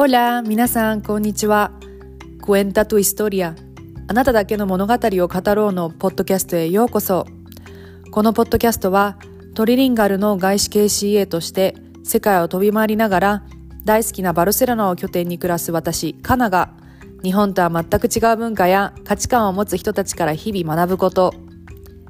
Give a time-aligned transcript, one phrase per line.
[0.00, 1.72] Hola, 皆さん、こんにちは。
[2.40, 3.56] Cuenta tu historia.
[4.06, 7.26] あなただけの物語を語ろうのポッドキャストへようこそ。
[8.12, 9.18] このポッドキャストは、
[9.56, 11.74] トリリンガルの外資系 CA として
[12.04, 13.42] 世界を飛び回りながら
[13.84, 16.70] 大好きなバルセロナを拠点に暮らす私、カナが
[17.24, 21.34] 日本とは全く違う文化や価値観を持つ人たちから日々学ぶこと、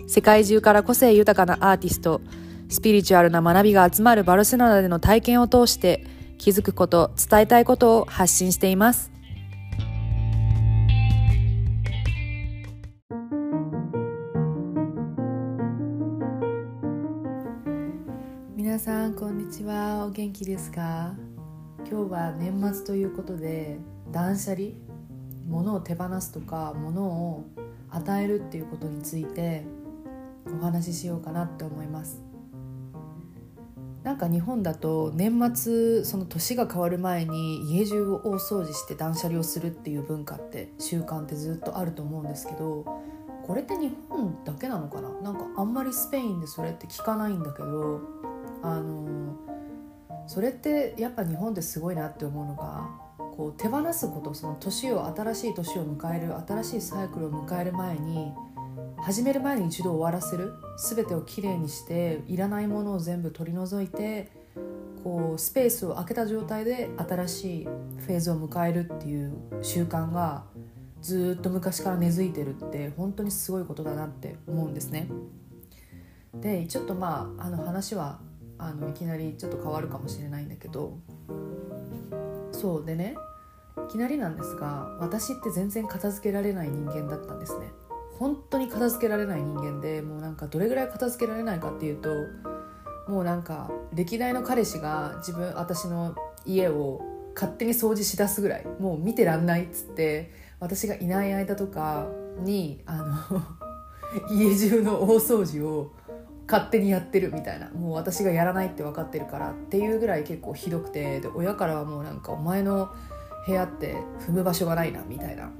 [0.07, 2.21] 世界中から個性豊かなアーティスト、
[2.69, 9.11] スピリチュアルな学びが集まるバルセロナでの体験を通して気づくこと、伝えたいことを発信しています。
[18.57, 20.07] 皆さんこんにちは。
[20.07, 21.15] お元気ですか？
[21.91, 23.79] 今日は年末ということで
[24.13, 24.69] 断捨離？
[25.49, 27.45] 物を手放すとか物を
[27.91, 29.65] 与えるっていうことについて
[30.47, 32.28] お話ししようかなって思います。
[34.09, 42.87] なんか日本だと年末その年が変わる前に家中を大掃除して断捨離をするっていう文化って習慣ってずっとあると思うんですけど
[43.47, 45.11] これって日本だけなのかな？
[45.21, 48.01] なんかあんまりスペインでそれって聞かないんだけど
[48.63, 49.37] あの
[50.27, 52.89] それってやっぱ日本ですごいなって思うのが
[53.37, 58.33] こう手放すことその年を新しい年を迎える新しいサイクルを迎える前に
[59.03, 64.31] 始める前に一度終わらせる全てをきれいにしていらないものを全部取り除いて
[65.03, 69.33] こうスペースを空けた状態で新しいフェーズを迎えるっていう
[69.63, 70.45] 習慣が
[71.01, 75.09] ずっと昔から根付いてるって本当にすごいことだなって思うんですね。
[76.35, 78.19] でちょっとまああの話は
[78.59, 80.99] あのいきなりちょっと変わるかもしれないんだけど
[82.53, 83.17] そうでね
[83.89, 87.71] いきなりなんですが私って全然片付けられない人間だったんですね。
[88.19, 92.11] 本当に片付けられない人間でもうなんかどれぐらい片付けられないかっていうと
[93.09, 97.01] もうなんか歴代の彼氏が自分私の家を
[97.35, 102.09] 勝手に掃除しだすぐらいもう見てらんないっつって私がいない間とか
[102.41, 102.97] にあ
[103.31, 103.43] の
[104.31, 105.93] 家中の大掃除を
[106.49, 112.89] 勝手にやってるみたいなもう私がやらないって分かってるからっていうぐらい結構ひどくてで親からはもうなんかお前の
[113.47, 113.97] 部屋って
[114.27, 115.51] 踏む場所がないなみたいな。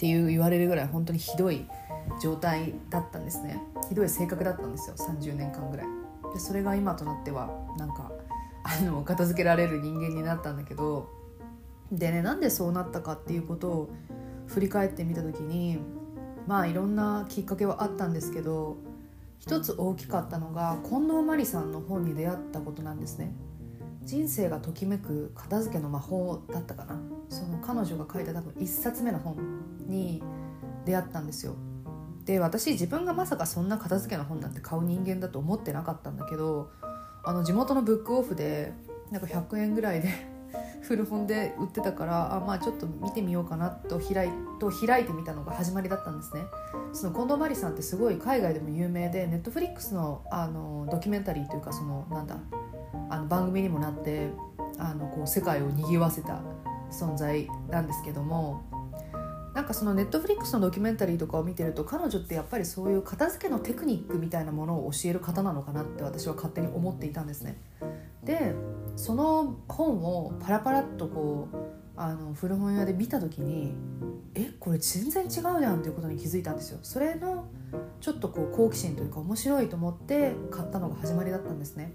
[0.00, 1.66] っていう言われるぐらい本当にひどい
[2.22, 3.62] 状態だったんですね。
[3.90, 4.96] ひどい性格だったんですよ。
[4.96, 5.86] 30年間ぐらい。
[6.32, 8.10] でそれが今となってはなんか
[8.64, 11.10] あの片付けられる人間になったんだけど。
[11.92, 13.90] でねなんでそうなったかっていうことを
[14.46, 15.78] 振り返ってみた時に
[16.46, 18.78] まあいろんなきっかけはあったんですけど
[19.38, 23.34] 一つ大きかったのが近藤真理さんの本に出会ったことなんですね。
[24.02, 27.00] 人生がときめく片付けの魔法だったかな。
[27.28, 29.36] その彼女が書いた多分1冊目の本
[29.86, 30.22] に
[30.84, 31.54] 出会ったんですよ。
[32.24, 36.70] で私自分がまさかそんな片付けの本なんて買う人間だと思ってなかったんだけど
[37.24, 38.72] あの地元のブックオフで
[39.10, 40.08] なんか100円ぐらいで
[40.82, 46.42] 古本で売ってたからあまあちょっと見てみようかなと開いと開いてみたのが始まりだったんですね。
[46.92, 52.36] その近藤真理さんってすごい海外でも有名でネットフリックスのあのドキュメンタリーというかそのなんだ
[53.10, 54.30] あの番組にもなって
[54.78, 56.40] あのこう世界を賑わせた
[56.90, 58.62] 存在なんですけども
[59.54, 67.56] なんかそのネットフリックスのドキュメンタリーとかを見てると彼女ってやっぱりそういう片付けのテクニックみたいなものを教える方なのかなって私は勝手に思っていたんですね。
[68.24, 68.54] で
[68.94, 71.56] その本をパラパラっとこう
[71.96, 73.74] あの古本屋で見た時に
[74.34, 76.78] えこれ全然違うじゃんっていうことに気づいたんですよ。
[76.82, 77.46] それの
[78.00, 81.92] ちょっとこう好奇心というか面白いと思って買ったのが始まりだったんですね。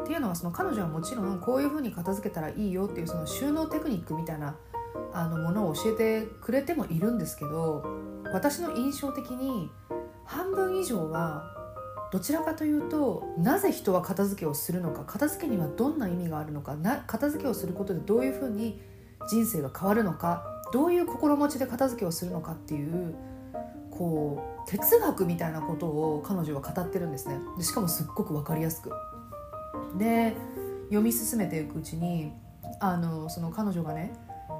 [0.00, 4.56] っていうのはその彼女はもちろんこういうふうに片付けたらいいよっていうその収納テクニックみたいな
[5.12, 7.84] あのものを教えてくれてもいるんですけど
[8.32, 9.70] 私の印象的に
[10.24, 11.56] 半分以上は
[12.12, 18.80] どちらかというとなぜ人は片付けをするのか片付けにはどんな意味があるのかな片付けをすることでどういうふうに
[19.28, 23.14] 人生が変わるのかどういう心持ちで片付けをするのかっていう
[23.90, 28.90] こう哲学みたいなことを彼女は語ってるんですねでしかもすっごく分かりやすく。
[29.98, 30.34] で
[30.84, 32.32] 読み進めていくうちに
[32.80, 34.12] あのその彼女がね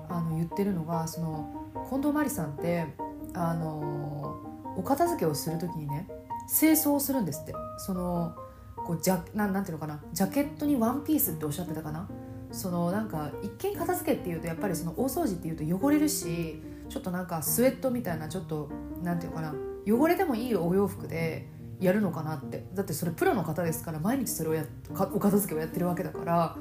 [0.09, 2.87] あの言ってるのがその近藤真理さんって
[3.35, 4.41] あの
[4.77, 6.09] お片付けをする時にね
[6.49, 7.55] 清掃するんですって。
[7.79, 8.35] その
[8.77, 12.09] こうじゃななんていうのかなジャケットにワンピースっておっしゃってたかな。
[12.53, 18.69] そのなんか一見片付けっていうとやっぱりその大掃除っていうと汚れるしちょっとなんかスウェットみたいなちょっと
[19.05, 19.55] なんていうかな
[19.87, 21.47] 汚れてもいいお洋服で
[21.81, 22.65] やるのかなって。
[22.75, 26.57] だってそれプロの方ですから毎日それをやお片付けをやってるわけだから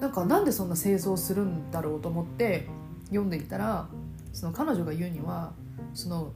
[0.00, 2.68] なんかなんでそんな清掃するんだろうと思って
[3.06, 3.88] 読んでいたら
[4.32, 5.52] その彼女が言うには
[5.94, 6.32] その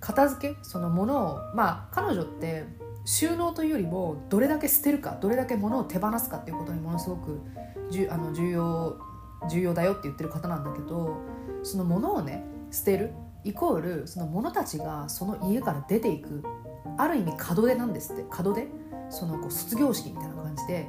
[0.00, 2.64] 片付けそのものをまあ彼女って
[3.04, 7.40] 収納というよりもどれだけ捨てるかどれだけ物を手放すかっていうことにものすごく
[7.90, 8.96] じゅあの重要
[9.50, 11.18] 重要だよって言ってる方なんだけど
[11.62, 13.12] その物をね捨てる
[13.44, 16.42] イコールその物たちがその家から出ていく
[16.98, 18.24] ある意味門出なんですって。
[18.42, 18.68] 門出？
[19.10, 20.88] そのこう卒業式みたいな感じで。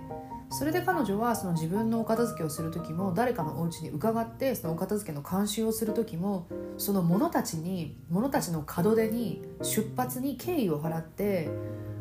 [0.55, 6.45] それで彼女はその自分のお片付けをする時も誰かのお家に伺ってそのお片付けの監修をする時も
[6.77, 11.49] その者たちに者たちの門出に出発に敬意を払って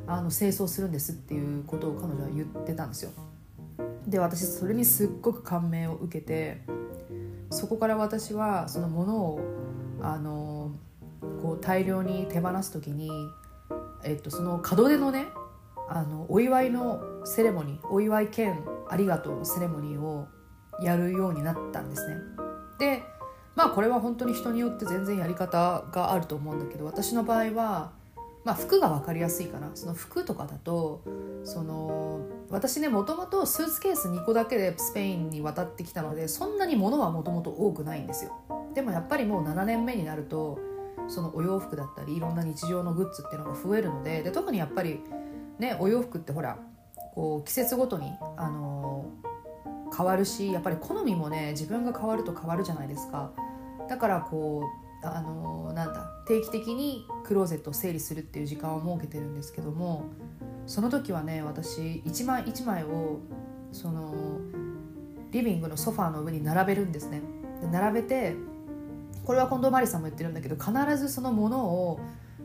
[0.07, 3.13] あの清掃するんですっていうことを彼女は言ってたんですよ。
[4.07, 6.61] で私それにすっごく感銘を受けて
[7.49, 9.41] そこから私はそのものを
[10.03, 10.73] あの
[11.41, 13.11] こう大量に手放す時に、
[14.05, 15.27] えっと、その門出のね
[15.89, 20.27] あのお祝いのセレモニーお祝い兼ありがとうのセレモニーを
[20.81, 22.17] やるようになったんですね。
[22.79, 23.03] で
[23.55, 27.93] まあこれは本当に人によって全然やり方があると思うんだけど私の場合は、
[28.45, 31.03] まあ、服が分かりやすいかなその服とかだと
[31.45, 38.33] その私ねもともとスーツケース2個だけでスペインに渡ってきたのでそんなに物はもともと多くないんですよ。
[38.75, 40.59] でもやっぱりもう7年目になると
[41.09, 45.01] そのお洋服だったりいろんな日常のグッズっていうのが増えるのでで特にやっぱり
[45.59, 46.59] ねお洋服ってほら
[47.15, 53.33] こう季節ごとに、あのー、変わるしやっぱり好みもね自分が変わると変わるじゃないですか。
[53.89, 54.63] だからこ
[55.03, 60.07] う、あのー、なんだ定期的にクローゼットを整理するっていう時間を設けてるんですけども
[60.67, 63.19] その時はね私一枚一枚を
[63.73, 64.15] その
[65.33, 67.21] リビングのソファーの上に並べるんですね。
[67.61, 68.35] で並べて
[69.25, 72.01] これは近藤真理さんも言ってるんだけど必ずそのものを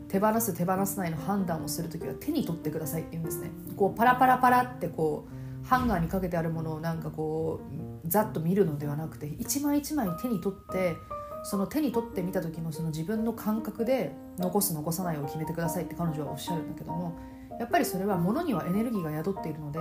[0.08, 3.52] 手放す手放すないの判断をする時は手に取ってくださいって言うんですね。
[3.76, 5.28] こうパラパラパラってこ
[5.64, 7.60] うハンガーにかけてあるものをなんかこ
[8.06, 10.96] うざっと見るのではなくて一枚一枚手に取って
[11.44, 17.18] その手に取ってみた時のその自分の感覚で残す残さないを決めてくださいって彼女はおっしゃるんだけども
[17.60, 19.80] やっぱりそれは物にはエネルギーが宿っているので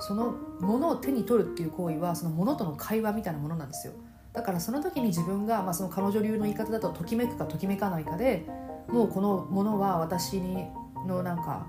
[0.00, 3.92] その物を手に取るっていう行為はその物との会話みたいなものなんですよ。
[4.32, 8.46] だからその時に自分が、まあ、その彼女流の言い方だとときめくかときめかないかで
[8.88, 10.66] もうこのものは私に
[11.06, 11.66] のなんか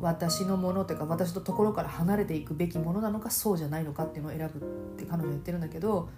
[0.00, 4.60] 私のものというか私のところから離れていくべきものなのかそうじゃないのかっていうのを選ぶ
[4.94, 6.08] って彼女は言ってるんだけど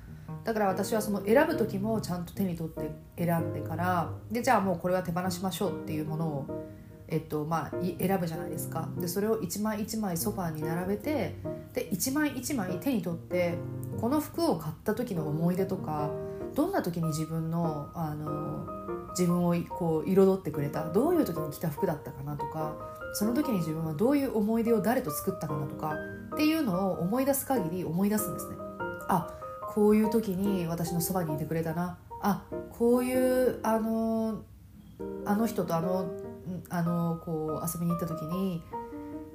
[0.44, 6.66] だから私はその選ぶ時もちゃんと手に取って選んでからでじゃあもうこれは手放しましょうっていうものを、
[7.08, 8.88] えっとまあ、選ぶじゃないですか。
[8.98, 11.36] でそれを一枚一枚ソファーに並べて
[11.76, 13.54] で一枚一枚手に取って
[14.00, 16.10] この服を買った時の思い出とか
[16.54, 18.66] どんな時に自分のあの
[19.10, 22.76] 自分をこう彩ってくれたどういう時に着た服だったかなとか
[23.12, 25.94] その時に自分はどういう思い出を誰と作ったかなとか
[26.34, 28.56] っていうのを思い出す限り思い出すんですね。
[29.08, 29.30] あ
[29.74, 34.42] こういう時に私のそばにいてくれたなあこういうあの
[35.26, 36.10] あの人とあの
[36.70, 38.62] あのこう遊びに行った時に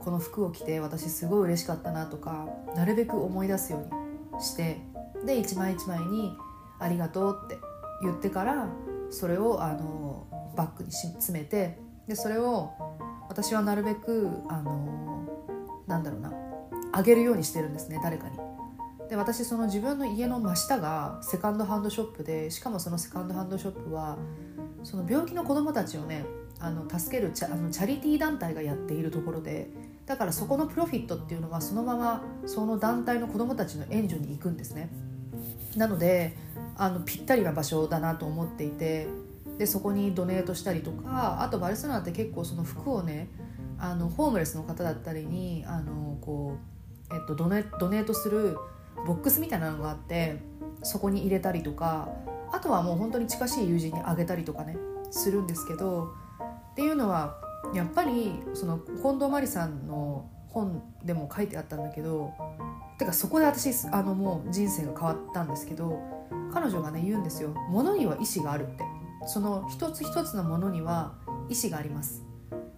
[0.03, 4.81] この服を着て私すごい嬉しかったなとかなるべく思い出すようにして
[5.25, 6.35] で一枚一枚に
[6.79, 7.57] 「ありがとう」って
[8.01, 8.67] 言ってから
[9.11, 10.25] それをあの
[10.55, 12.71] バッグに詰めてでそれを
[13.29, 15.27] 私はなるべくあの
[15.87, 16.33] なんだろうな
[16.91, 18.37] あげるようにしてるんですね誰かに。
[19.07, 24.17] で私その自分の家の真下がセカンドハンドショップでしかもそのセカンドハンドショップは
[24.83, 26.25] その病気の子どもたちをね
[26.59, 29.69] あの助けるチャあのチャリティー団体がやっているところで
[30.11, 34.89] だからそこのプロフィットっていうのはそのままその団体の子どもたちの援助に行くんですね。
[35.77, 36.35] なので
[36.75, 39.07] あのぴったりな場所だなと思っていて
[39.57, 43.29] でそこにドネートしたりとかあとバルセロナって結構その服をね
[43.79, 46.57] あのホームレスの方だったりにあのこ
[47.09, 48.57] う、えっと、ドネドネートする
[49.07, 50.39] ボックスみたいなのがあって
[50.83, 52.09] そこに入れたりとか
[52.51, 54.75] あとはもう本当に近しい友人にあげたりとかね
[55.09, 56.11] するんですけど
[56.71, 57.40] っていうのは
[57.73, 62.33] やっぱりその近藤真理さんの本でも書いてあったんだけど
[62.99, 65.99] てかそこで私あのもう人生が変わったんですけど
[66.53, 67.53] 彼女がね言うんですよ。
[67.69, 68.83] 物には意志があるって。
[69.25, 71.13] その一つ一つのものには
[71.49, 72.23] 意志があります。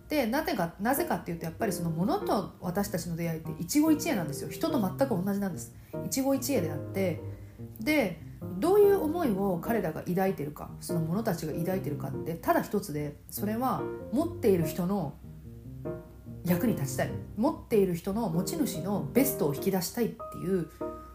[0.10, 4.50] でなぜかなぜかっていうとやっぱりその物と私たちの出会いって一期一会なんですよ。
[4.50, 5.74] 人と全く同じなんです。
[6.06, 7.22] 一期一会であって
[7.79, 8.22] で
[8.60, 15.13] どういう思いを彼らが抱いてるかその者たちが抱いてるかってただ一つでそれは持っている人の
[16.46, 17.12] 役に立ちたい。
[17.38, 20.70] 持っている人の持ち主のベストを引き出したいっていう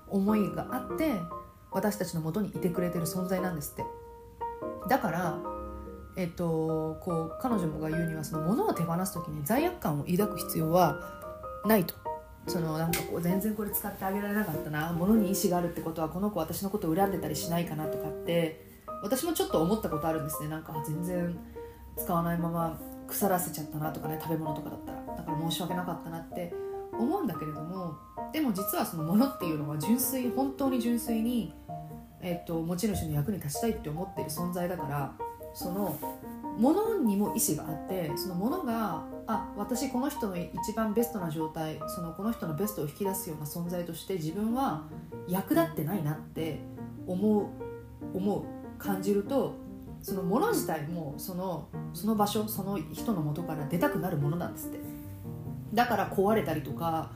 [0.08, 1.12] 思いがあって
[1.70, 3.84] 私たちのもとにいてくれてる存在なんですって。
[4.88, 5.38] だから
[6.16, 10.98] えっとこう彼女もが言うにはその物を手放す時に罪悪感を抱く必要は
[11.66, 11.94] ないと。
[12.48, 18.64] そのなんかこう全然これ使ってあげられなかったな物に意思があるってことはこの子私のこと恨んでたりしないかなとかって
[19.02, 20.48] 私もちょっと思ったことあるんですね。
[20.48, 21.38] なんか全然
[21.96, 24.98] 使わないまま腐らせちゃったなとかね食べ物とかだったら。
[25.16, 26.52] だから申し訳なかったなって
[26.92, 27.96] 思うんだけれども
[28.32, 31.54] でも実はそのものっていうのは純粋本当に純粋に
[32.20, 35.12] えっと、持ち主の役に立ちたいって思ってる存在だから
[35.54, 35.96] その
[36.58, 44.84] 物にも意思があってその物があ私この人の一番ベストな状態そのこの人のベストを引き出すような存在として自分は
[45.28, 46.60] 役立ってないなって
[47.06, 47.46] 思う
[48.16, 48.44] 思う
[48.78, 49.54] 感じると
[50.02, 54.78] その物自体もそのその場所その人の元から出たくなるものなんですって。
[55.74, 57.10] だから壊れたりとか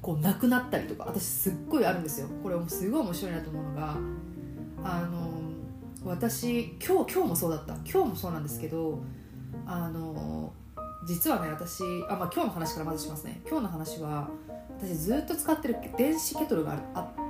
[0.00, 2.28] こうなくなったりとか私すっごいあるんですよ。
[2.42, 3.96] これすごい面白いなと思うのが
[4.84, 5.37] あの
[6.04, 7.74] 私今日今日もそうだった。
[7.90, 9.02] 今日もそうなんですけど
[9.66, 10.52] あの
[11.06, 13.40] 実はね私あ、まあ、今日の話からまずしますね。
[13.48, 14.28] 今日の話は
[14.78, 16.78] 私ずっと使ってる電子ケトルが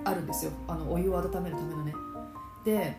[0.05, 0.53] あるんですよ。
[0.67, 1.95] あのお湯を温めるためのね。
[2.65, 2.97] で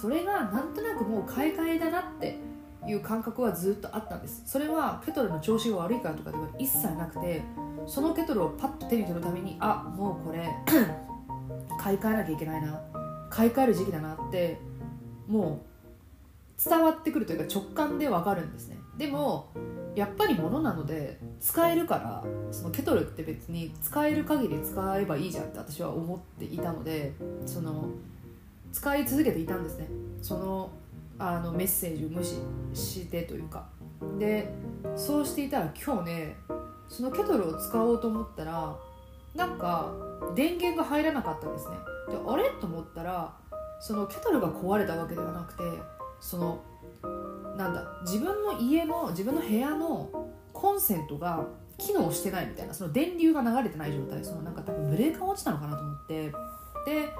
[0.00, 2.38] それがなんとなくもう買い替えだなって
[2.86, 4.42] いう感覚はずっとあったんです。
[4.46, 7.42] それはケトルの調子が悪いからとかでは一切なくて
[7.86, 10.48] そのケトルをパッと手に取るためにあもうこれ
[11.78, 12.80] 買い替えなきゃいけないな。
[13.30, 14.60] 買い替える時期だなって
[15.32, 15.64] も
[16.58, 18.76] う伝わってくるというか直感でわかるんですね。
[18.98, 19.48] でも
[19.94, 27.14] やっぱり物なので使えるからそのケトルって別に使える限り使えばいいじゃんって私は思っていたので
[27.46, 27.88] その
[28.72, 29.88] 使い続けていたんですね。
[30.20, 30.70] その
[31.18, 32.36] あのメッセージを無視
[32.74, 33.66] してというか。
[34.18, 34.52] で
[34.96, 36.36] そうしていたら今日ね
[36.88, 38.76] そのケトルを使おうと思ったら
[39.34, 39.92] なんか
[40.34, 41.76] 電源が入らなかったんですね。
[42.10, 42.50] であれ？
[42.60, 43.34] と思ったら
[43.82, 45.64] そのケトルが壊れたわけではなくて
[46.20, 46.62] その
[47.56, 50.08] なんだ自分の家の自分の部屋の
[50.52, 51.44] コンセントが
[51.78, 56.30] 機能してないみたいなその電流が流れてない状態そのなんか多分ブレーカー落ちたのかなと思って
[56.86, 57.12] で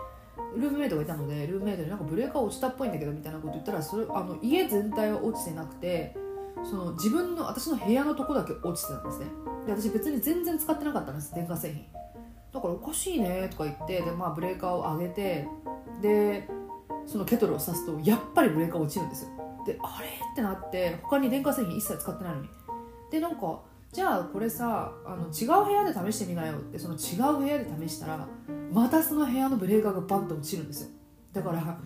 [0.56, 6.16] ルームメイトがいたのでルームメイトになんかブレーカー落ちたっぽいんだけどみたいなこと言ったらそれあの家全体は落ちてなくて
[6.62, 9.26] その自分の私の部屋のとこだけ落ちてたんですね。
[9.66, 11.86] で私別に全然使ってなかったんです電化製品。
[12.52, 15.48] だからおかしいねとか言ってで、まあ、ブレーカーを上げて
[16.00, 16.48] で
[17.06, 19.30] そのケトルを挿すとやっぱりブレーカー落ちるんですよ。
[19.66, 20.08] であれ？
[20.08, 22.48] ってなって他に電化製品一切使ってないのに。
[23.10, 23.60] でなんか
[23.92, 28.26] じゃあこれさあの違う部屋で試してみなよってその違う部屋で試したら
[28.72, 30.88] またその部屋のブレーカーがバンと落ちるんですよ。
[31.32, 31.78] だから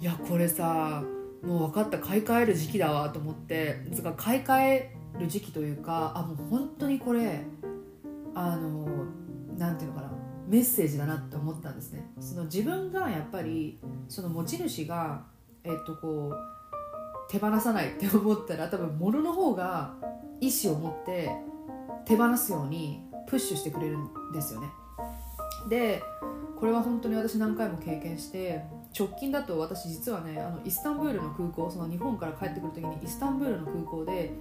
[0.00, 1.02] いやこれさ
[1.42, 7.44] もう分かった買い替える時期だわと思ってつか買い替える時期というかあもう本当にこれ
[8.34, 8.86] あの
[9.60, 10.10] なんていうのかな
[10.48, 12.10] メッセージだなって思ったんですね。
[12.18, 15.22] その自分がやっぱりその持ち主が
[15.62, 19.94] えっとこう手放さないって思ったら多分物の方が
[20.40, 21.30] 意思を持って
[22.06, 24.68] 手放すようにプッシュしてくれるんですよね。
[25.68, 26.02] で
[26.58, 28.64] これは本当に私何回も経験して
[28.98, 34.32] 直近だと私実はねあのイスタンブールの空港その日本から帰ってくる時にイスタンブールの空港で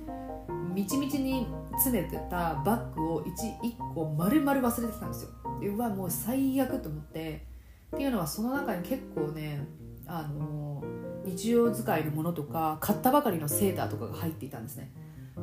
[0.74, 5.30] みちみちに詰めてたバッグを 1, 1個丸々忘れてきたんですよ。
[5.74, 7.48] うわもう最悪と思って。
[7.96, 9.66] っていうのはその中に結構ね
[10.06, 10.84] あの
[11.26, 14.92] 日常使いのものとか買ったばかりのセーターとかが入っていたんですね。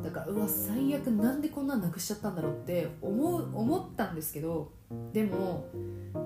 [0.03, 4.71] だからうわ最悪なんでこんなんなくしちゃったんだろうって思う思ったんですけど
[5.11, 5.65] でも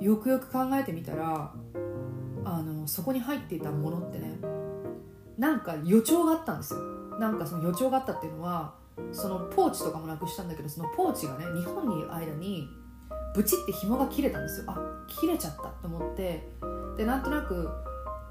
[0.02, 1.54] よくよく考えてみたら
[2.44, 4.40] あのそこに入っていたものってね
[5.38, 6.80] なんか予兆があったんですよ。
[7.20, 8.74] なんかその予兆があったっていうのは
[9.12, 12.68] そのポーチとかもなくしたんだけどそのポーチがね日本にいる間に
[13.34, 14.66] ブチって紐が切れたんですよ。
[14.68, 16.48] あ切れちゃったと思って。
[16.98, 17.70] でなんとなく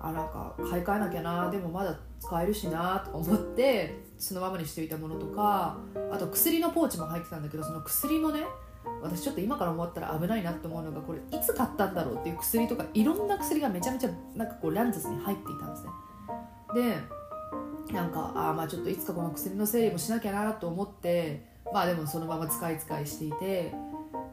[0.01, 5.79] あなんか買い替えなきゃなでもまだ使えるしなと思ってそのままにしていたものとか
[6.11, 8.45] あと薬のポーチも入ってたんだけどその薬もね
[9.03, 15.91] 私ちょっと今から思ったら危ないなって思うのがこれいつ買ったんだろうっていう薬とかいろんな薬がめちゃめちゃなんかこうランザスに入っていたんですね。
[17.89, 23.75] でなんかあまあちょっといつかこの薬の整理もしなきゃなと思ってまあでもそのまま使い使いしていて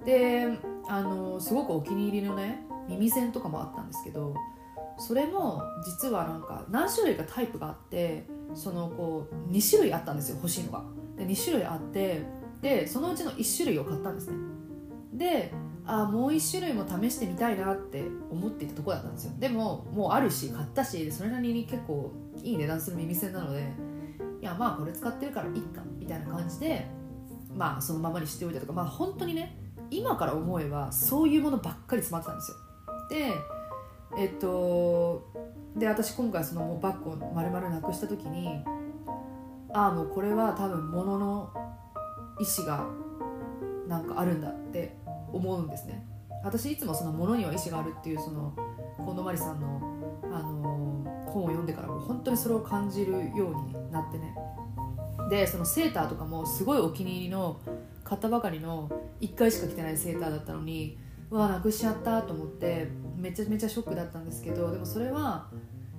[0.06, 4.36] であのすごくお気に入りのね耳栓とかもあったんですけど
[4.98, 10.84] それも実はなんか何種類かタイプがあってそのこう2種類あったんですよ欲しいのが。
[11.18, 12.24] で2種類あって
[12.68, 14.36] でそのうちの1種類を買ったんですね。
[15.14, 15.54] で
[15.86, 19.32] あもう1種類も試してみたいなって思っていたとこだったんですよ。
[19.40, 22.12] でももうあるし買ったしそれなりに結構
[22.44, 23.72] いい値段する耳栓なので
[24.42, 26.88] いやまあこれ使ってるからいいかみたいな感じで
[27.56, 29.58] まあそのままにしておいたとかまあ本当にね
[29.90, 32.58] 今から思えばそういうものばっかり詰まってたんですよ。
[34.18, 35.32] でえっと
[35.78, 38.62] で私今回そのバッグを丸々なくした時に
[39.72, 41.54] ああもうこれは多分物の
[42.40, 42.86] 意思が
[43.88, 44.96] なんかあるんだって
[45.32, 46.06] 思うんですね。
[46.44, 48.54] 私いつもその物には意思があるっていうその
[48.98, 49.82] 近藤真理さんの、
[50.32, 54.36] あの本を読んでからもう本当にそれを感じるようになってね。
[55.30, 57.60] でそのセーターとかもすごいお気に入りの
[58.04, 58.90] 買ったばかりの
[59.20, 60.98] 1回しか着てないセーターだったのに
[61.30, 65.50] うわなくしちゃったと思ってめちゃめちゃショックだったんですけどでもそれは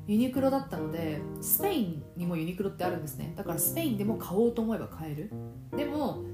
[0.08, 3.34] ユニクロだったのでスペインにもユニクロってあるんですね。
[3.36, 5.30] だからスペインでも買おうと思えば買える。
[5.76, 6.24] でも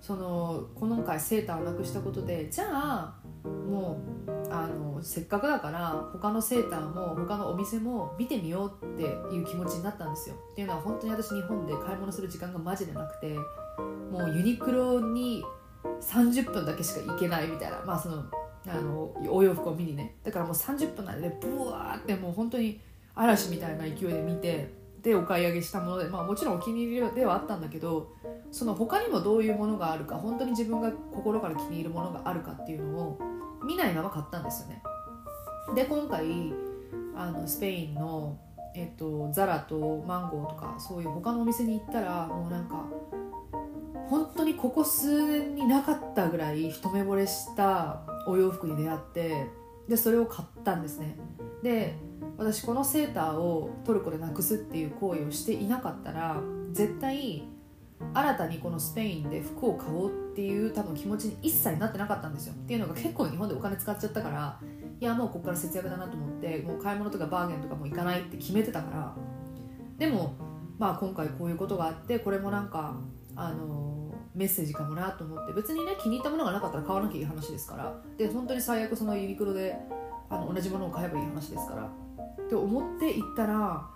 [0.00, 9.02] その今回セーターをなくしたことでじゃあもうあのせっかくだから他のセーターも他のお店も見てみようって
[9.34, 10.36] いう気持ちになったんですよ。
[10.52, 13.36] っていうのは本当に私日本で買い物する時間がマジでなくて
[14.12, 15.42] もうユニクロに
[16.00, 18.24] 30分だけしか行けないみたいなまあその
[18.68, 20.14] あのお洋服を見にね。
[20.22, 22.80] だからもう30分なんでブワーってもう本当に
[23.16, 28.12] 嵐みたいな勢いで見てでお買い上げしたもので、まあ、もちろんお気に入りではあったんだけど
[28.50, 33.18] その他にもどういうものがあるか本当に自分が心から気に入るものがあるかっていうのを
[33.64, 34.82] 見ないまま買ったんですよね。
[35.74, 36.52] で今回
[37.16, 38.38] あのスペインの、
[38.74, 42.84] えっと、ザラとマンゴーとかそういう他のお店に行ったらもうなんか
[44.08, 49.46] 本当にここ数年になかったぐらい一目惚れしたお洋服に出会って
[49.88, 51.16] でそれを買ったんですね。
[51.62, 51.96] で
[52.38, 56.40] 私このセーターをトルコでなくすっていう行為をしていなかったら
[56.72, 57.48] 絶対
[58.12, 62.54] 新たにこのスペインで服を買おうっていう多分気持ちに一切なってなかったんですよ。
[62.54, 64.60] っていうのが結構日本でお金使っちゃったから
[65.00, 69.16] いやもうここから節約だなと思ってもう買い物とかバーゲンとかも行かないって決めてたから。
[69.96, 70.34] でも
[70.78, 72.96] まあ今回こういうことがあってこれもなんか
[73.34, 78.02] あのメッセージかもなと思って別にね気に入ったものがなかったら買わなきゃいい話ですから。
[78.18, 79.74] で本当に最悪そのユニクロで
[80.28, 82.05] あの同じものを買えばいい話ですから。
[82.42, 83.88] って思って行ったら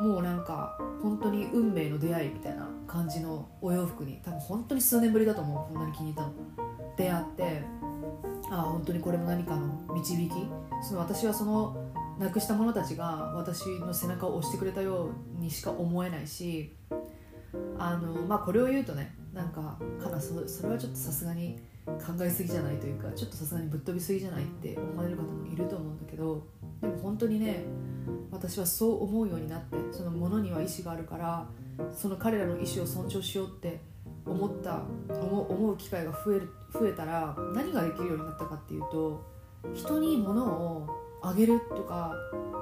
[0.00, 5.72] もうなんか本当に運命の出会いみたいな感じのお洋服に多分本当に数年ぶりだと思う。
[5.72, 6.32] こんなに気に入ったの。
[6.96, 7.62] 出会って
[8.50, 10.32] ああ本当にこれも何かの導き。
[10.82, 11.76] その私はその
[12.18, 16.76] なくした者たちが私の背中を押してくれたようにしか思えないし
[17.78, 21.58] あのまあこれを言うとねなんかかなそそれはちょっとさすがに
[21.98, 26.46] 考えすぎじゃないというかちょっとさすがにぶっ飛びすぎじゃないって思われる方もいると思うんだけど
[26.80, 27.64] でも本当にね
[28.30, 31.46] 私はそう思うようになってそのものには意志があるから
[31.92, 33.80] その彼らの意思を尊重しようって
[34.26, 39.24] 思った思う機会が増える増えたら何ができるようになったかっていうと
[39.74, 40.88] 人に物を
[41.22, 42.14] あげるとか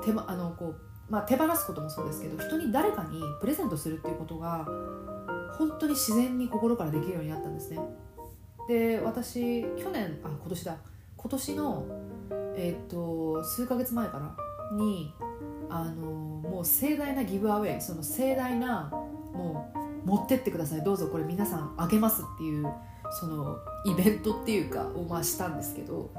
[0.05, 0.77] 手,、ま、あのこう
[1.09, 4.67] まあ、手放すこともそうですけど人に誰かにプレゼントするっていうことが
[5.57, 7.79] 本当に自然に心からできるようになったんですね。
[8.69, 10.77] で私去年あ今年だ。
[11.17, 11.87] 今年の
[12.57, 14.37] えっ、と数ヶ月前かな？
[14.77, 15.13] に
[15.69, 18.91] あのもう盛大なギブアウェイその盛大な
[19.33, 19.71] も
[20.05, 20.83] う持ってってください。
[20.83, 22.67] どうぞこれ皆さんあげますっていう
[23.21, 26.11] そのイベントっていうかをまあしたんですけど。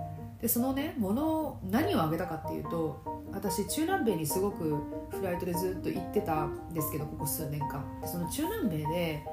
[0.42, 3.02] でそのねもの何をあげたかっていうと
[3.34, 4.76] 私中南米にすごく
[5.10, 7.84] フライトでずっと行ってたんですけどここ数年間。
[8.06, 9.24] その中南米で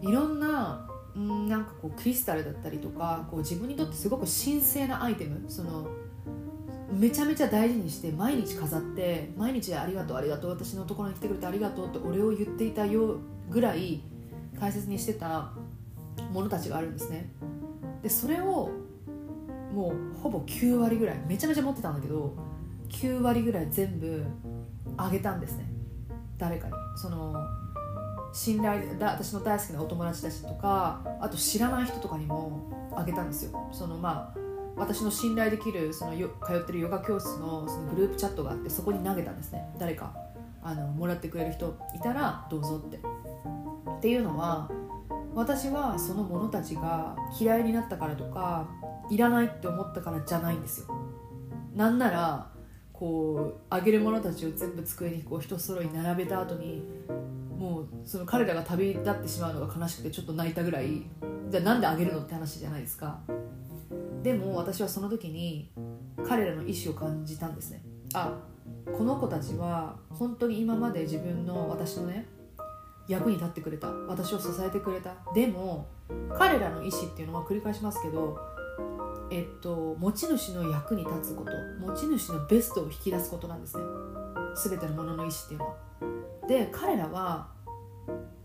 [0.00, 5.86] いろんなうんなんかこうクリスタルだったりとかこう自分にとってすごく神聖なアイテムその
[6.92, 13.18] めちゃめちゃ大事にして毎日飾って毎日ありがとうありがとう私のところに来てくれてありがとうって俺を言っていたよ
[13.50, 14.00] ぐらい
[14.60, 15.52] 大切にしてた
[16.32, 17.30] ものたちがあるんですね。
[18.02, 18.70] でそれを
[19.72, 22.34] もうほぼ9割ぐらいめちゃめちゃ持ってたんだけど
[22.90, 24.24] 9割ぐらい全部
[24.96, 25.64] あげたんですね。
[26.38, 26.74] 誰かに。
[26.96, 27.34] その
[28.34, 33.68] 信頼だ私の大好きなお友達たちとかあと知らない人とかにもあげたんですよ。
[33.72, 34.38] そのまあ
[34.76, 39.64] 私の信頼できるそのよ通ってるヨガ教室のそのグループチャットがあってそこに投げたんですね。
[39.78, 40.12] 誰か
[40.64, 42.96] あのもらってくれる人いたらどうぞって。
[42.96, 44.68] っていうのは
[45.32, 48.68] 私はその者たちが嫌いになったからとか
[49.10, 50.88] いらないって思ったからじゃないんですよ。
[51.76, 52.50] なんなら
[52.92, 56.84] こうあげる者たちを全部机にこう一揃い並べた後に
[57.58, 61.02] もうその彼らが旅立ってしまうのが悲しくてちょっと泣いたぐらい
[61.48, 63.20] じゃあなんであげるのって話じゃないですか。
[64.22, 65.70] でも私はその時に
[66.26, 67.82] 彼らの意思を感じたんですね。
[68.14, 68.38] あ
[68.96, 72.26] この子たちは本当に今まで自分の私のね
[73.06, 73.88] 役に立ってくれた。
[73.88, 75.14] 私を支えてくれた。
[75.34, 75.86] でも
[76.36, 78.38] 彼らの意思っていうのは繰り返しますけど
[79.30, 83.82] えっと持ち主の役に立つこと持ち主のベストを引き出すことなんですね。
[84.56, 85.74] 全てのものの意思っていうのは。
[86.46, 87.48] で彼らは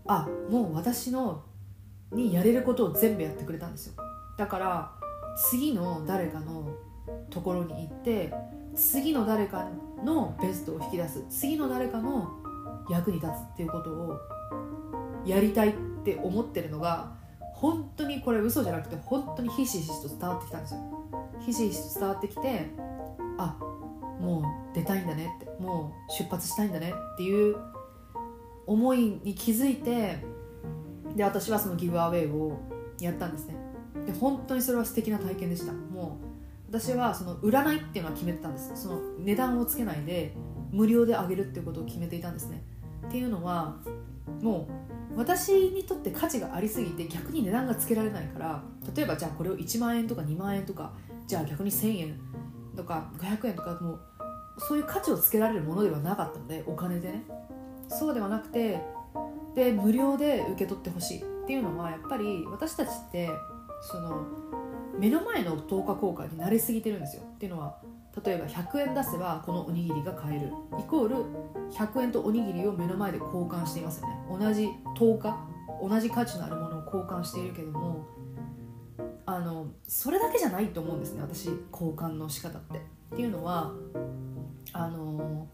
[0.06, 1.44] あもう私の
[2.12, 3.94] にやれることを全部やってくれたんですよ。
[4.36, 4.92] だから
[5.50, 6.74] 次の誰かの
[7.30, 8.32] ところに行って
[8.74, 9.68] 次の誰か
[10.04, 12.30] のベストを引き出す次の誰かの
[12.88, 14.18] 役に立つっていうことを
[15.24, 15.72] やりたいっ
[16.04, 17.12] て思ってるのが
[17.54, 20.80] 本当にこれ嘘じゃなくて本当にひしひしと伝わってきたんですよ。
[21.40, 22.70] ひしひしと伝わってきて
[23.38, 23.56] あ
[24.18, 27.56] もう出たいんだねってもう出発したいんだねっていう
[28.70, 30.24] 思いに気づいて
[31.16, 32.56] で私はそのギブアウェイを
[33.00, 33.56] やったんですね。
[34.06, 35.72] で本当にそれは素敵な体験でした。
[35.72, 36.26] もう
[36.68, 38.70] 私はその売らないっていうのは決めてたんです。
[38.76, 40.36] その値段をつけないで
[40.70, 42.62] 無料であげるっていうことを決めていたんですね。
[43.08, 43.76] っていうのは
[44.40, 44.68] も
[45.16, 48.62] う私にとって価値がありすぎて逆に値段がつけられないから
[48.94, 50.92] 例えばじゃあこれを1万円とか2万円とか
[51.26, 52.20] じゃあ逆に1000円
[52.76, 54.00] とか500円とかもう
[54.58, 57.24] そういう価値をつけられるものではなかったのでお金でね。
[57.90, 58.80] そうではなくて
[59.54, 63.28] で無料で受け取ってほしいっていうのはやっぱり私たちって
[63.82, 64.24] その
[64.98, 67.22] 目の前の等価交換に慣れすぎてるんですよ。
[67.24, 67.76] っていうのは
[68.24, 70.52] 例えば100円出せばこのおにぎりが買える。
[70.78, 71.16] イコール
[71.72, 74.16] 100円とおにぎりを目の前で交換していますよね。
[74.30, 75.46] 同じ等価
[75.80, 78.06] 同じ価値のあるものを交換しているけども
[79.24, 82.78] あのそれだけじゃないと思うんですね私交換の仕方って。
[82.78, 83.72] っていうのは
[84.72, 85.48] あの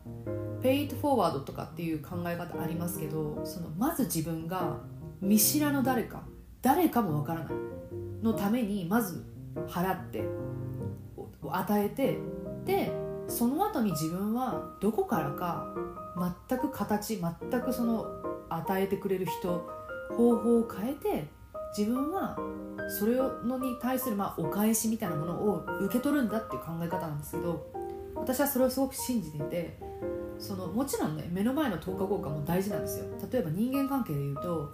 [0.66, 4.79] ペイトフォワードとかっていう考え方ありますけどそのまず自分が
[5.20, 6.24] 見知らぬ誰か
[6.61, 7.55] 誰かもわからない
[8.20, 9.24] のためにまず
[9.68, 10.24] 払って
[11.48, 12.18] 与えて
[12.64, 12.90] で
[13.29, 15.72] その後に自分はどこからか
[16.48, 18.05] 全く形全くその
[18.48, 19.64] 与えてくれる人
[20.16, 21.29] 方法を変えて
[21.79, 22.37] 自分は
[22.98, 27.86] それのに対するまあお返しみたいなものを受け取るんだっていう考え方なんですけど
[28.16, 29.79] 私はそれをすごく信じていて
[30.38, 33.07] そのもちろんね目の前の等価交換も大事なんですよ。
[33.31, 34.70] 例えば人間関係で言うと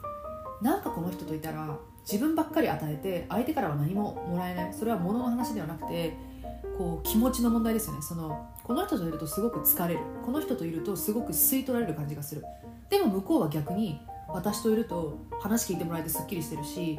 [0.61, 1.77] なんかこの人といたら
[2.11, 4.75] 自分ばっかり与えて相手からは何ももらえない。
[4.75, 6.17] それは物の話ではなくて
[6.79, 8.03] こう気持ちの問題ですよね。
[8.03, 10.01] そのこの人といるとすごく疲れる。
[10.25, 12.45] この人といるとすごく吸い取られる感じがする。
[12.91, 16.99] でも向こうは逆に私といると話聞いてもらえてすっきりしてるし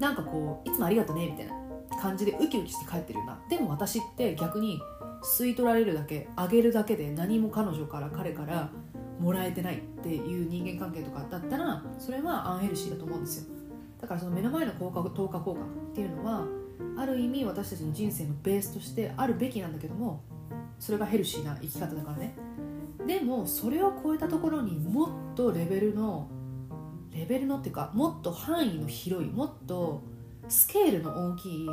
[0.00, 1.54] なんかこういつもありがとねみたいな
[2.00, 3.40] 感じでウキウキして帰ってるような。
[3.48, 4.80] でも私って逆に
[5.22, 8.70] 吸い取られるだけあげるだけで何も彼女から彼から
[9.18, 13.46] もらえてないっていう人間関係とかだったらそれはアンヘルシーだと思うんですよ。
[14.00, 16.46] だからその目の前の効果等価交換っていうのは
[16.96, 20.22] ある意味私たちの人生のベースとしてあるべきなんだけども
[20.78, 22.34] それがヘルシーな生き方だからね。
[23.06, 26.28] でもそれを超えたところにもっとレベルの
[27.10, 30.02] レベルのっていうかもっと範囲の広いもっと
[30.48, 31.66] スケールの大きい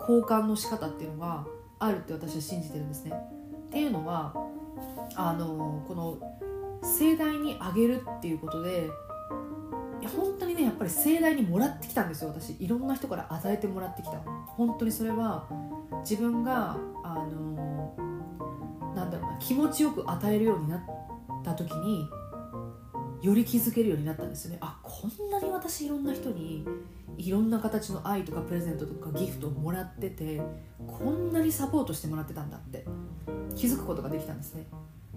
[0.00, 1.46] 交換の仕方っていうのが
[1.80, 3.12] あるって私は信じてるんですね。
[3.12, 4.34] っていうのは
[5.16, 6.18] あのこの
[6.82, 8.90] 盛大にあげるっていうことで
[10.16, 12.56] 本当にねやっぱり盛大にもらってきたんですよ私。
[12.62, 14.18] いろんな人から与えてもらってきた。
[14.56, 15.48] 本当にそれは
[16.02, 17.94] 自分があの
[18.94, 20.80] なんだろうな気持ちよく与えるようになっ
[21.42, 22.08] た時に
[23.22, 24.58] より気づけるようになったんですよね。
[24.60, 26.66] あこんなに私いろんな人に
[27.16, 30.42] いろんな形の愛とかプレゼントとかギフトをもらってて
[31.02, 32.84] こんなにサポートしてもらってたんだって
[33.56, 34.66] 気づくことができたんですね。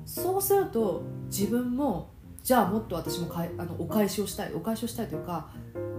[0.06, 5.50] そうすると自分もじゃあもっと私もかいあのお返しをしたいお返しをしたいというか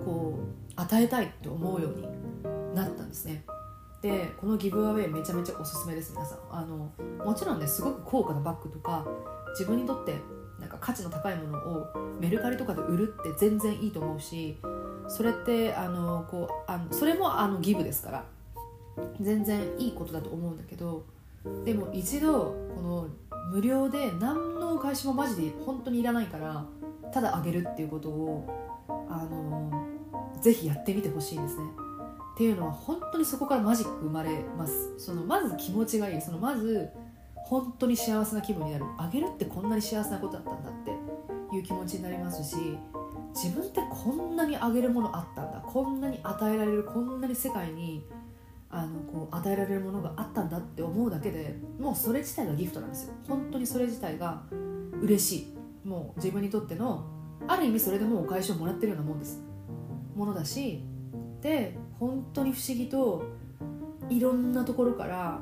[0.05, 3.45] こう与えたいって思うようになったんですね。
[4.03, 6.39] でこのギブアウェイめちゃめちゃおすすめです皆さん。
[6.51, 6.91] あの
[7.25, 9.07] もちろんねすごく高価なバッグとか
[9.53, 10.15] 自分にとって
[10.61, 11.87] なんか価値の高いものを
[12.21, 14.59] メルカリとかで売るって全然いいと思うし
[15.09, 18.34] それってあのこうあのそれもあのギブですから。
[19.21, 21.05] 全然いいことだと思うんだけど
[21.65, 23.09] でも一度この
[23.53, 26.65] 無料で何のお返しもマジで本当にいらないから
[27.13, 28.49] ただあげるっていうことを
[29.09, 29.71] あの
[30.41, 31.65] ぜひやってみてほしいですね。
[32.35, 34.99] っていうのは本当にそこからマジック生まれます。
[34.99, 36.21] そのまず気持ちがいい。
[36.21, 36.89] そのまず
[37.37, 38.85] 本当に幸せな気分になる。
[38.99, 41.15] あげるってこんなに幸せなことだったんだって。
[41.57, 42.57] いう気持ちになりますし
[43.35, 45.61] 自分ってこんなにあげるものあったんだ。
[45.61, 48.07] こんなに与えられるこんなに世界に
[48.77, 53.15] あのこう与えられるものがあったんだって思うだけでもうそれ自体がギフトなんですよ。
[53.29, 54.43] 本当にそれ自体が
[55.01, 55.37] 嬉し
[55.85, 55.89] い。
[55.89, 57.05] もう自分にとっての
[57.47, 59.41] ある意味それでもうお返しをもらってるようなもんです。
[60.17, 60.83] ものだし
[61.41, 63.23] で本当に不思議と
[64.11, 65.41] いろんなところから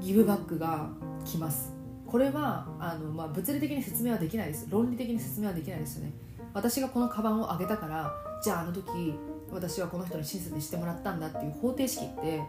[0.00, 0.90] ギブバックが
[1.24, 1.72] 来ます。
[2.06, 4.66] これはあの、まあ、物理的に説明はできないです。
[4.68, 6.12] 論理的に説明はできないですよね。
[6.52, 9.14] 私がこのカバンをあげたからじゃああの時
[9.50, 12.42] 私はこの人に親切にしてもらったんだっていう方程式って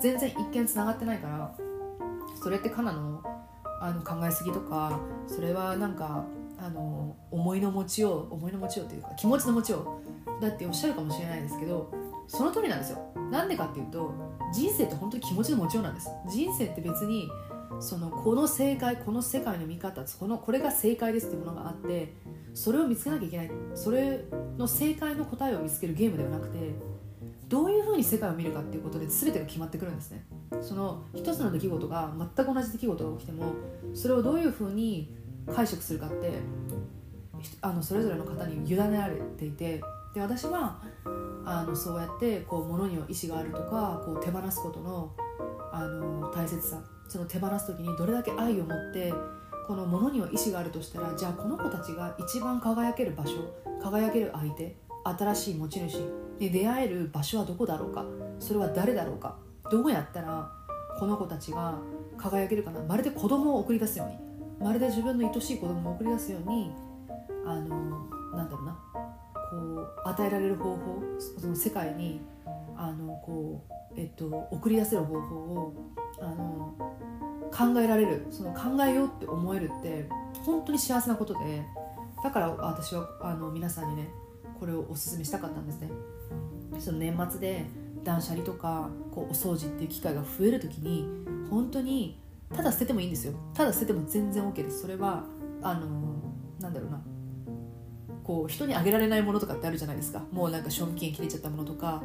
[0.00, 1.54] 全然一見つながってないから
[2.40, 3.22] それってカナの？
[3.80, 6.24] あの考えすぎとかそれはなんか
[6.58, 10.00] あの思いの持ちよう思いの持ちようというか気持ちの持ちよ
[10.40, 10.42] う。
[10.42, 11.92] だっておっしゃるかもしれないですけど
[12.26, 12.98] その通りなんですよ。
[13.30, 14.12] なんでかっていうと
[14.52, 16.10] 人生って本当に気持ちの持ちようなんです。
[16.28, 17.28] 人生って別に
[17.78, 22.14] そのこの正解この世界の見方このこれが正解ですっていうものがあって
[22.54, 23.50] それを見つけなきゃいけない。
[23.76, 24.24] それ
[24.56, 26.74] の正解の答えを見つけるゲームではなくて
[27.48, 30.24] どういうふうに世界を見るかっていうことで全てが決まってくるんですね。
[30.60, 33.52] その一つの出来事が全く同じ出来事が起きても
[33.94, 35.14] それをどういうふうに
[35.54, 36.32] 解釈するかって
[37.60, 39.80] あのそれぞれの方に委ねられていて
[40.14, 40.80] で私は
[41.44, 45.14] あのそうやってこう物には意思があるとかこう手放すことの
[45.72, 49.12] あの大切さその手放す時にどれだけ愛を持って
[49.66, 53.34] このものには意志があるとしたらじゃあこの子たちが一番輝ける場所
[53.82, 58.04] 輝ける相手新しい持ち主に出会える場所はどこだろうか？
[58.38, 59.36] それは誰だろうか？
[59.70, 60.50] どうやったら
[60.98, 61.78] この子たちが
[62.16, 62.80] 輝けるかな？
[62.80, 64.18] まるで子供を送り出すように。
[64.60, 66.72] まるで自分の愛しい子供を送り出すように
[67.46, 68.78] あのなんだろうな？
[69.50, 72.20] こう与えられる方法その世界に
[72.76, 73.64] あのこ
[73.96, 75.74] う、えっと、送り出せる方法を
[76.20, 76.74] あの
[77.50, 78.26] 考えられる。
[78.30, 80.08] その考えようって思えるって
[80.44, 81.64] 本当に幸せなことで。
[82.20, 84.08] だから私はあの皆さんにね
[84.58, 85.90] これをおすすめしたかったんですね。
[86.78, 87.64] その年末で
[88.04, 91.06] 断捨離とかこうお掃除っていう機会が増える時に
[91.50, 92.20] 本当に
[92.54, 93.34] ただ捨ててもいいんですよ。
[93.54, 94.82] ただ捨てても全然 OK です。
[94.82, 95.24] それは
[95.62, 95.86] あの
[96.60, 97.00] なんだろうな。
[98.24, 100.22] こう人にあげられないものとかってあるじゃないですか。
[100.32, 102.02] もうなんか賞味期限切れちゃったものとか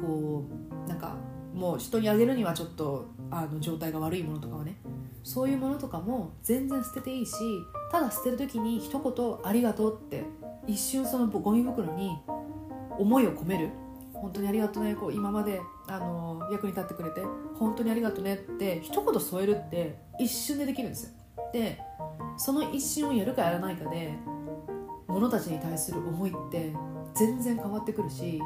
[0.00, 0.44] こ
[0.86, 1.16] うなんか
[1.52, 4.76] もう人にあげるにはちょっとあの状態が悪いものとかはね。
[5.24, 7.34] そういうものとかも全然捨てていいし
[7.90, 10.22] ただ捨てる時に一言「ありがとう」って
[10.66, 12.18] 一瞬そのゴミ袋に
[12.98, 13.70] 思いを込める。
[14.14, 14.94] 本当にありがとね。
[14.94, 17.20] こう今まであの役に立ってくれて
[17.58, 21.10] 本当にありがとねって一言添えるって一瞬でできるんですよ。
[21.52, 21.78] で
[22.36, 24.14] その一瞬をやるかやらないかで
[25.06, 26.74] 物たちに対する思いって
[27.14, 28.40] 全然変わってくるし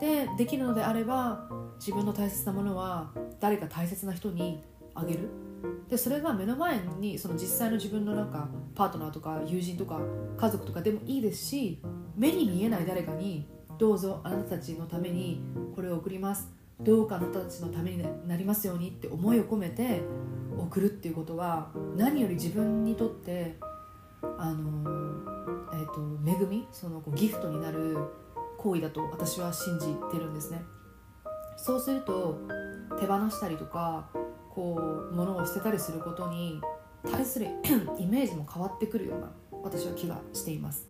[0.00, 5.28] でできるのであれば自分の大切なものは誰か大切な人にあげる。
[5.88, 10.00] でそれが目の前にその実際の自分のなんかパートナーとか友人とか
[10.36, 11.82] 家族とかでもいいですし
[12.16, 15.40] 目に見えない誰かにどうぞあなたたちのために
[15.74, 16.58] これを送ります。
[16.80, 20.02] どうかあなたたちのためになりますようにって思いを込めて
[20.56, 23.56] 送るっていうことは何より自分にとって
[24.38, 24.84] あの、
[25.72, 27.98] えーと、恵みそのこうギフトになる
[28.58, 30.62] 行為だと私は信じてるんですね。
[31.56, 32.38] そうすると
[33.00, 34.08] 手放したりとか
[34.58, 34.74] こ
[35.12, 36.60] う物を捨てたりすることに
[37.08, 37.46] 対する
[37.96, 39.30] イメージも変わってくるような
[39.62, 40.88] 私は気がしています。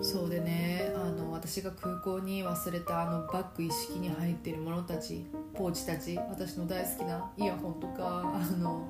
[0.00, 8.86] そうでねあの私が空港に忘れたあのバッグ一式に入っているものたちポーチたち私の大好きなイヤホンとかあの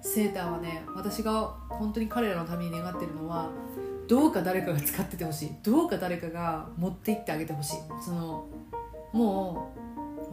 [0.00, 3.50] セーターはね私が本当に彼らのために願ってるのは
[4.08, 5.52] どうか誰かが使っててほしい。
[5.62, 7.76] どうか誰かが持って行ってあげてほしい。
[8.04, 8.46] その
[9.12, 9.83] もう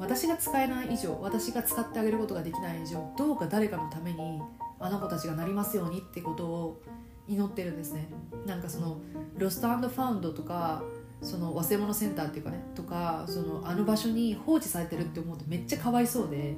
[0.02, 4.42] 私が使えない以上私が使ってあげることができない以上どうか誰かのために
[4.80, 6.82] あの子たちがなりますようにってことを
[7.28, 8.10] 祈ってるんですね。
[8.48, 9.00] なんかその
[9.38, 10.84] ロストファウンドとか
[11.22, 16.58] その忘れ物センターっていうかねとかそのあの場所に放置されてるって思うとめっちゃかわいそうで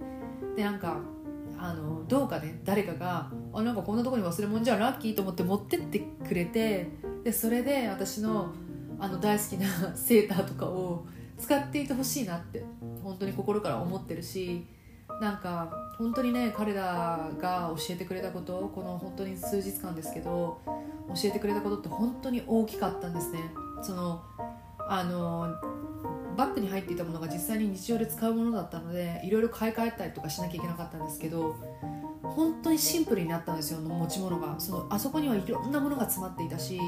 [0.56, 1.00] でなんか
[1.60, 6.88] あのどうかね誰かがあなんかこんなとこに忘れ物じゃラッキーと思って持ってってくれて
[7.26, 8.54] でそれで私の
[9.00, 11.06] あの大好きなセーターとかを
[11.44, 12.64] 使っていてほしいなって
[13.04, 14.66] 本当に心から思ってるし
[15.20, 20.62] なんか本当にね彼らが教えてくれたことこの本当に数日間ですけど
[21.10, 23.40] 教えてくれたことって本当に大きかったんですね。
[23.82, 24.24] その
[24.88, 25.54] あの
[26.38, 31.56] バッグに入っていたものが実際に日常で使うものだったのでいろいろ買い替えたりとかしなきゃいけなかったんですけど
[32.24, 34.58] 本当にシンプルになったんですよ持ち物が。
[34.60, 36.80] そのあそこにはいろんなものが詰まっていたし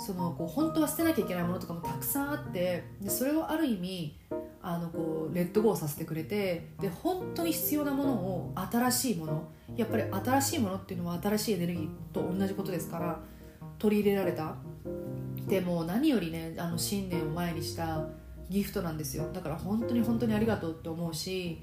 [0.00, 4.16] そのこう本当は捨てなきゃいけないものとかもたくさんあってでそれをある意味
[4.62, 13.20] あのこうレッドゴーさせてくれてで本当に必要なものを新しいものやっぱり新しいものっていうのは新しいエネルギーと同じことですから
[13.78, 14.56] 取り入れられた。
[15.46, 18.06] でも何よりねあの新年を前にした
[18.48, 19.30] ギフトなんですよ。
[19.32, 21.62] だから本当に本当にありがとうって思うし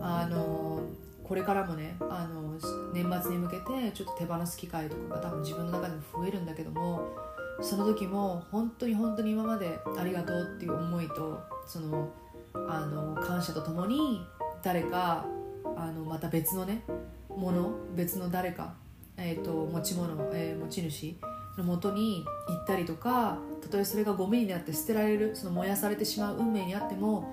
[0.00, 0.80] あの
[1.22, 2.58] これからもねあの
[2.92, 7.08] 年末に向けてちょっと手放す機会とかが多分自分の中でも増えるんだけども
[7.60, 12.10] その時も本当に本当に今までありがとうっていう思いとその
[12.54, 14.26] あの感謝とともに
[14.62, 15.26] 誰か
[15.76, 16.82] あのまた別のね
[17.28, 18.74] もの別の誰か、
[19.16, 21.16] えーと、持ち物、えー、持ち主
[21.58, 27.28] のもとに行ったりとかたとえそれがゴミになって捨てられるその燃やされてしまう運命にあっても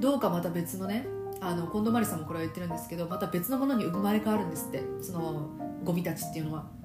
[0.00, 1.06] どうかまた別のね
[1.40, 5.48] あの近藤真理さんもこれは言ってるんですけどまた別のものに生まれ変わるんですってその
[5.84, 6.84] ゴミたちっていうのは。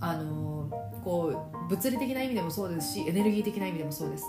[0.00, 0.70] あの
[1.04, 4.24] こう物理的な意味でもそうですしエネルギー的な意味でもそうです。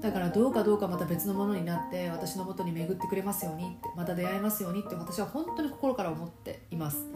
[0.00, 7.06] だからどうかどうかまた別のものになって私のもとに巡ってくれますようにってまた出会えますようにって私は本当に心から思っています。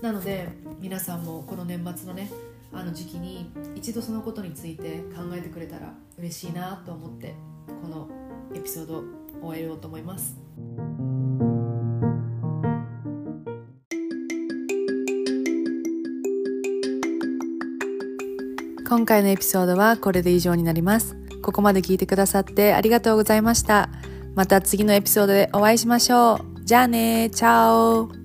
[0.00, 0.48] なので
[0.80, 2.30] 皆さんもこの年末のね
[2.72, 7.34] あの時期に一度そのことについて考えてくれたら嬉しいなと思って
[7.82, 8.08] この
[8.54, 9.04] エピソードを
[9.42, 10.36] 終えようと思います。
[18.92, 23.88] 今回のエピソードはこれで以上になりますここまで聞いてくださってありがとうございました。
[24.34, 26.60] また次のエピソードでお会いしましょう。
[26.62, 28.21] じゃあねチャオ